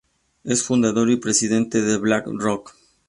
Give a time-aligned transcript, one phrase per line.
[0.43, 2.73] Es fundador y presidente de BlackRock.